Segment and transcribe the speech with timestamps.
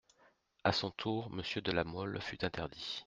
[0.63, 2.99] A son tour, Monsieur de La Mole fut interdit.